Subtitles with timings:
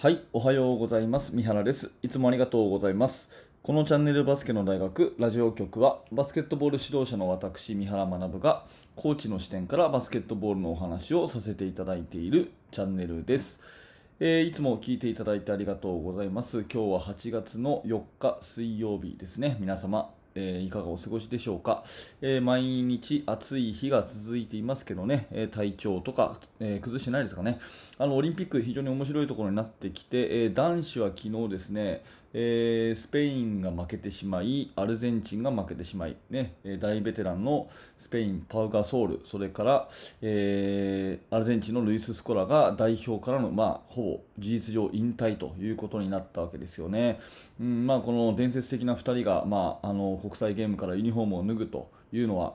[0.00, 1.34] はい、おはようございます。
[1.34, 1.90] 三原です。
[2.02, 3.48] いつもありがとうございます。
[3.64, 8.64] このチャンネルバスケの大学ラジオ局はバスケットボール指導者の私、三原学が
[8.94, 13.60] コーチの視点からバスケットボールのお話をさせていただいているチャンネルです。
[14.20, 16.58] えーいつも聞いていただいてありがとうございます。
[16.72, 19.56] 今日は8月の4日水曜日ですね。
[19.58, 21.82] 皆様、えーいかがお過ごしでしょうか、
[22.20, 27.58] えー毎日暑い日が続いていますけどね、えー体調とか、え崩してないですかね？
[27.98, 39.88] あのオリンピック非常に面白いところになってきて、え男子は昨日ですね、えスペインが負けてしまいアルゼンチンが負けてしまい、ね大ベテランのスペインパウガソールそれから、
[40.22, 47.18] えアルゼンチンのルイス・スコラが代表からの、まあ、ほぼ事実上引退ということになったわけですよね、
[47.60, 52.52] うんまあ、この伝説的な2人が、まあ、あの国際ゲームからユニフォームを脱ぐというのは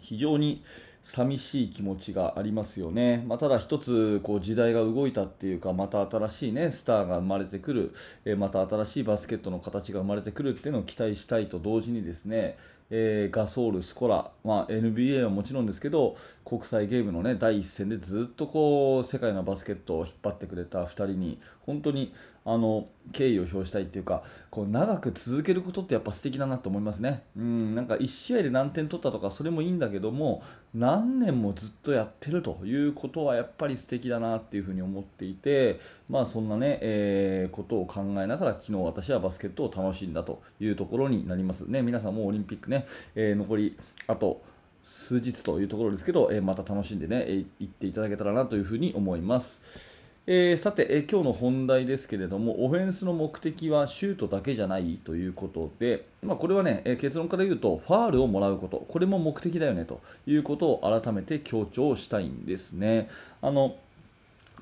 [0.00, 0.62] 非常に
[1.02, 12.56] 寂しい気持ちがありますよね、まあ、ただ一つこう時代が動いたっていうかまた新しい、ね、スターが生まれてくる、えまた新しいバスケットの形が生まれてくるっていうのを期待したいと同時にですね、
[12.88, 22.14] えーガソール、スコラ、まあ、NBA はもちろんですけど国際ゲームの、ね、第一線でずっとこう世界のバスケットを引っ張ってくれた2人に本当に
[22.46, 27.22] あの敬意を表したいっていうかこう長く続けることってやっぱ素敵だなと思いますね。
[27.36, 30.42] うんなんか1試合で何点取ったとかそれもいいんだけども
[30.74, 41.82] 何年もずっとやってるということはやっぱり素敵だなっていうふうに思っていて、まあ、そんなね、えーことを考えながら昨日私はバスケットを楽しんだというところになりますね。
[41.82, 44.42] 皆さんもオリンピックね、えー残りあと
[44.82, 49.93] 数日というところですけど、えーまた楽しんでね、えー行っていただけたらなというふうに思います。
[50.26, 63.10] えーさて、えー今日の本題ですけれども、オフェンスの目的はシュートだけじゃないということで、まあ、これはね、えー結論から言うと、ファールをもらうこと、これも目的だよねということを改めて強調したいんですね。
[63.42, 63.76] あの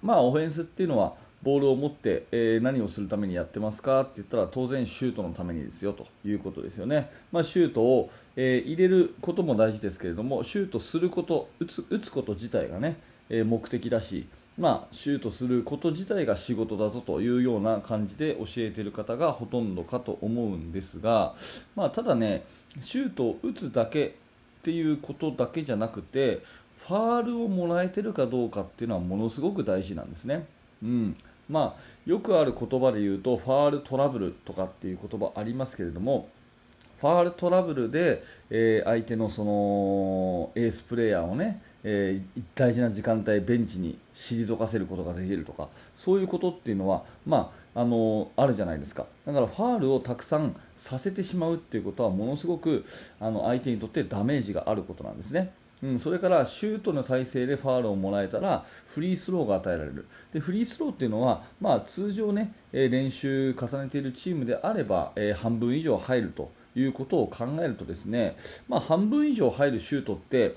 [0.02, 4.00] まあ、オフェンスっていうのはボールを持って、えー何をするためにやってますか？
[4.00, 12.96] って言ったら当然シュートのためにですよということですよね、まあ、シュートを、えー入れることも大事ですけれどもシュートすること打つ打つこと自体がね、
[13.30, 14.26] えー目的だし、
[14.58, 21.34] まあ、シュートすること自体が仕事だぞというような感じで教えている方がほとんどかと思うんですが、
[21.74, 22.44] まあ、ただね
[22.80, 24.10] シュートを打つだけっ
[24.62, 26.42] ていうことだけじゃなくて
[26.86, 30.46] ファールをもらえてるかどうかっていうのはものすごく大事なんですね。
[30.82, 31.16] うん
[31.48, 36.28] まあ、よくある言葉で言うとファールトラブルとかっていう言葉ありますけれども
[37.00, 52.84] ファールトラブルで、えー相手のそのエースプレーヤーをね、えー大事な時間帯ベンチに退かせることができるとかそういうことっていうのは、まあ、あのあるじゃないですかだからファールをたくさんさせてしまうっていうことはものすごく
[53.20, 55.52] あの相手にとってダメージがあることなんですね。
[55.82, 68.36] うん、それからシュートの体勢でファールをもらえたらフリースローが与えられるでフリースローっていうのは、まあ、通常、ね、練習重ねているチームであれば、え半分以上入るということを考えるとですね、
[68.68, 70.54] まあ、半分以上入るシュートって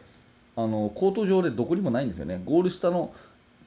[0.55, 2.41] あのコート上でどこにもないんですよね。
[2.45, 3.13] ゴール下の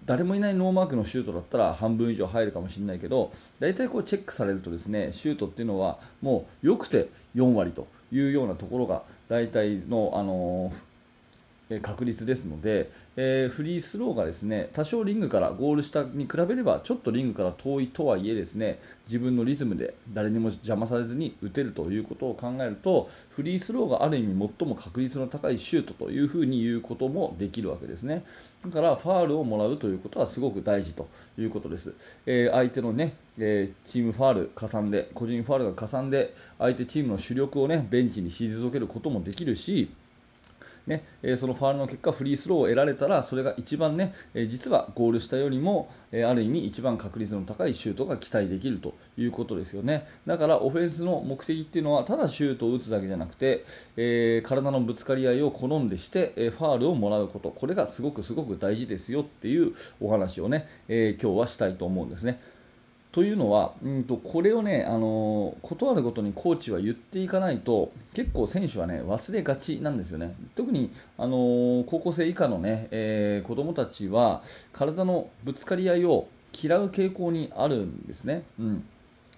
[0.06, 10.88] 誰もいないノーマークのシュートだったら半分以上入るかもしれないけど大体こうチェックされるとですねシュートっていうのはもう良くて4割というようなところが大体の、あのー
[11.82, 28.24] 確率ですので、えーフリースローがですね多少リングからゴール下に比べればちょっとリングから遠いとはいえですね自分のリズムで誰にも邪魔されずに打てるということを考えるとフリースローがある意味最も確率の高いシュートというふうに言うこともできるわけですね。
[28.64, 31.08] だからファールをもらうということはすごく大事と
[31.38, 31.94] いうことです、
[32.26, 39.90] えー相手のね、えーチームファール加算で個人ファールが加算で相手チームの主力をねベンチに退けることもできるし
[40.88, 53.64] ねえそのファールの結果フリースローを得られたらそれが一番ね、え実はゴール下よりも、えある意味一番確率の高いシュートが期待できるということですよねだからオフェンスの目的っていうのはただシュートを打つだけじゃなくて、
[53.96, 62.40] えー体のぶつかり合いを好んでして、えファールをもらうことこれがすごくすごく大事ですよっていうお話をね、え今日はしたいと思うんですね。
[63.10, 70.34] というのは、うんとこれをね、あの断るごとにコーチは言っていかないと結構選手はね忘れがちなんですよね。
[70.54, 76.28] 特に、あの高校生以下のね、えー子供たちは体のぶつかり合いを
[76.60, 78.42] 嫌う傾向にあるんですね。
[78.58, 78.84] うん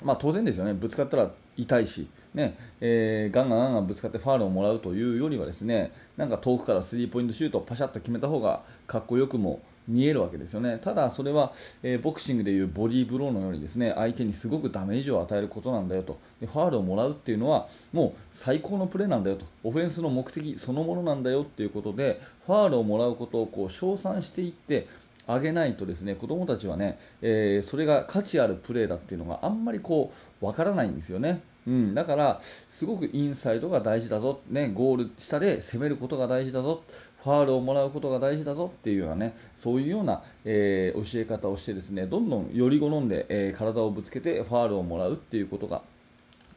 [0.03, 10.79] まあ、当然ですよね、ぶつかったら痛いし、ねえーガンガンガンガンぶつかってファールをもらうというよりはですねなんか遠くからスリーポイントシュートをパシャッと決めた方がかっこよくも見えるわけですよね。
[10.83, 11.53] ただそれは、
[11.83, 16.19] えーボクシングでいうボディーブローのようにですね相手にすごくダメージを与えることなんだよと。
[16.41, 19.47] でファールをもらうっていうのはもう最高のプレーなんだよと。
[19.65, 24.87] オフェンスの目的そのものなんだよっていうことでファールをもらうことをこう称賛していって
[25.27, 31.43] 上げないとですね子どもたちはね、えー、それが価値あるプレーだっていうのがあんまりこうわからないんですよね。
[31.67, 36.83] うん、だから、すごくインサイドが大事だぞ、ね、ゴール下で攻めることが大事だぞ、
[37.23, 45.83] ファールをもらうことが大事だぞっていうようなね、そういうような、えー、教え方をしてですね、どんどんより好んで、えー、体をぶつけてファールをもらうっていうことが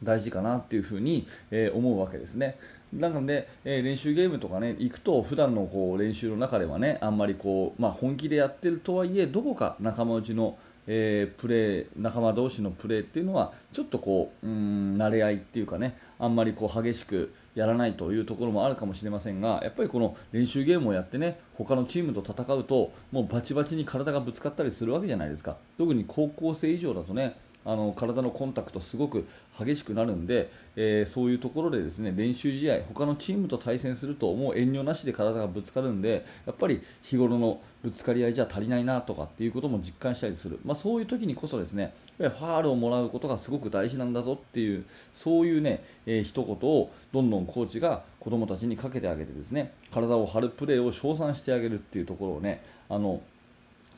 [0.02, 2.56] 大事かなっていうふうに、えー、思うわけですね。
[2.92, 10.56] なので、えー、練習ゲームとかね行くと普段のこう練習の中ではねあんまりこう、まあ、本気でやってるとはいえどこか仲間内の、
[10.86, 25.56] えー、プレー仲間同士のプレーっていうのはちょっとこううん慣れ合いっていうかねあんまりこう激しくやらないというところもあるかもしれませんがやっぱりこの練習ゲームをやってね他のチームと戦うともうバチバチに体がぶつかったりするわけじゃないですか。
[25.78, 29.26] 特に高校生以上だとねあの体のコンタクトすごく
[29.58, 53.20] 激しくなるんで、えー、そういうところでですね練習試合他のチームと対戦するともう遠慮なしで体がぶつかるんでやっぱり日頃のぶつかり合いじゃ足りないなとかっていうことも実感したりする、まあ、そういう時にこそですねファールをもらうことがすごく大事なんだぞっていうそういうね、えー、一言をどんどんコーチが子どもたちにかけてあげてですね体を張るプレーを称賛してあげるっていうところをねあの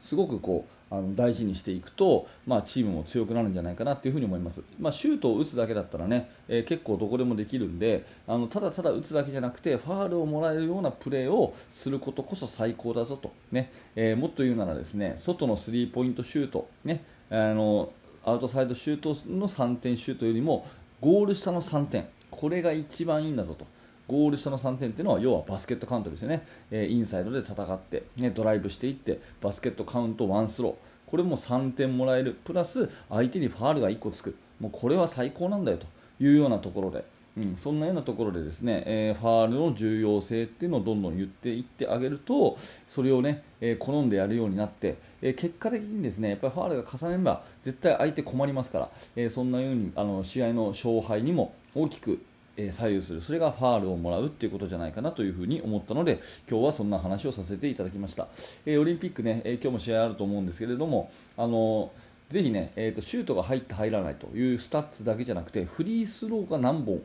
[0.00, 17.92] すごくこうあの大事にしていくと、まあ、チームも強くなるんじゃないかなというふに思います、まあ、シュートを打つだけだったらね、えー、結構どこでもできるんであのただただ打つだけじゃなくてファールをもらえるようなプレーをすることこそ最高だぞと、ねえー、もっと言うならですね外のスリーポイントシュート、ね、あの
[18.24, 20.66] アウトサイドシュートの3点シュートよりも
[21.00, 23.66] ゴール下の3点これが一番いいんだぞと。
[24.08, 30.74] ゴール下の3点というのは要はバスケットカウントですよね、え、インサイドで戦って、ね、ドライブしていってバスケットカウント1スロー。
[31.10, 32.36] これも3点もらえる。
[32.44, 34.36] プラス相手にファールが1個つく。
[34.60, 35.86] もうこれは最高なんだよと
[36.20, 37.04] いうようなところで、
[37.36, 42.56] うん、そんなようなところでですね、えー、ファールの重要性っていうのをどんどん言っていってあげると
[42.86, 52.20] それをね、えー、好んでやるようになって、えー、結果的にですねやっぱりファールが重ねれば絶対相手困りますから、えそんなようにあの試合の勝敗にも大きく
[52.56, 53.20] え左右する。
[53.20, 58.28] それがファールをもらうっていうことじゃないかなというふに思ったので今日はそんな話をさせていただきました、
[58.64, 61.92] えオリンピックね、え今日も試合あると思うんですけれどもあの
[62.30, 67.00] ぜひね、えーと、シュートが入って入らないというスタッツだけじゃなくてフリースローが何本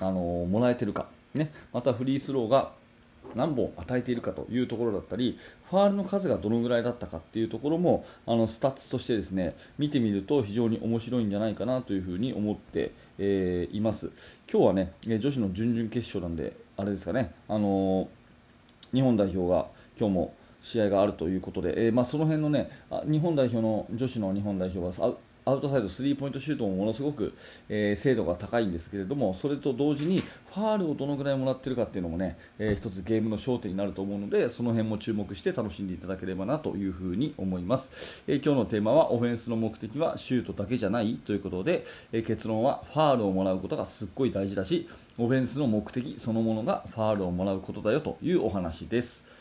[0.00, 2.72] あのもらえてるか、ね、またフリースローが
[3.34, 5.38] 何本与えているかというところだったり
[5.70, 14.10] ファールの数がどのぐらいだったかっていうところもあのスタッツとしてですね見てみると非常に面白いんじゃないかなというふうに思って、えー、います。
[14.50, 19.66] 今日はね女子の準々決勝なんであれですかね、あのー、日本代表が
[19.98, 22.70] 今日も試合があるということで、えー、まあ、その辺のね
[23.04, 25.14] 日本代表の女子の日本代表は
[25.48, 27.32] アウトサイドスリーポイントシュートもものすごく、
[27.70, 44.86] えー、精度が高いんですけれどもそれと同時にファールをどのぐらいもらってるかっていうのもね、えー、一つゲームの焦点になると思うのでその辺も注目して楽しんでいただければなというふに思います、えー、今日のテーマはオフェンスの目的はシュートだけじゃないということで、え結論はファールをもらうことがすっごい大事だし
[45.16, 49.37] オフェンスの目的そのものがファールをもらうことだよというお話です。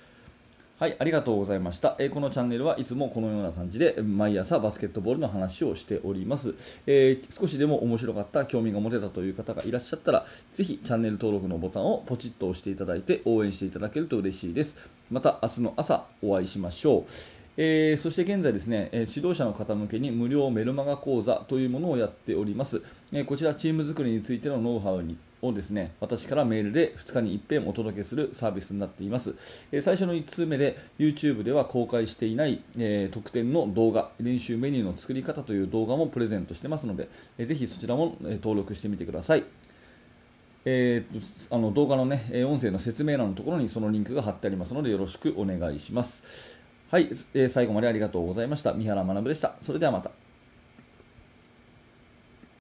[0.80, 6.54] はい、ありがとうございました、えー、このチャンネルはいつもこのような感じで毎朝バスケットボールの話をしております、
[6.86, 14.78] えー、少しでも面白かった、興味が持てたという方がいらっしゃったらぜひチャンネル登録のボタンをポチッと押していただいて応援していただけると嬉しいです。
[15.10, 17.12] また明日の朝お会いしましょう。
[17.58, 29.36] えー、そして現在ですね、え指導者の方向けに無料メルマガ講座というものをやっております、えこちらチーム作りについてのノウハウにをですね私からメールで2日に一遍お届けするサービスになっています、
[29.72, 39.44] え最初の1通目で YouTube では公開していない、え特典の動画練習メニューの作り方という動画もプレゼントしてますので、えぜひそちらも、え登録してみてください
[40.70, 46.58] えー、あの動画の、ね、音声の説明欄のところにそのリンクが貼ってありますのでよろしくお願いします。
[46.92, 48.74] はい、えー、最後までありがとうございました。
[48.74, 49.56] 三原学でした。
[49.62, 50.27] それではまた。